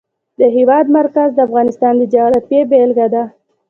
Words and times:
د 0.39 0.41
هېواد 0.55 0.85
مرکز 0.97 1.29
د 1.33 1.39
افغانستان 1.47 1.93
د 1.97 2.03
جغرافیې 2.13 2.61
بېلګه 2.71 3.07
ده. 3.13 3.23